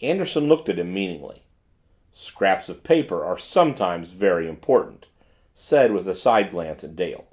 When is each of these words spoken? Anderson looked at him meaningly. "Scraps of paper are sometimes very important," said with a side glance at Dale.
Anderson 0.00 0.48
looked 0.48 0.70
at 0.70 0.78
him 0.78 0.94
meaningly. 0.94 1.42
"Scraps 2.10 2.70
of 2.70 2.82
paper 2.82 3.22
are 3.26 3.36
sometimes 3.36 4.08
very 4.10 4.48
important," 4.48 5.08
said 5.52 5.92
with 5.92 6.08
a 6.08 6.14
side 6.14 6.50
glance 6.50 6.82
at 6.82 6.96
Dale. 6.96 7.26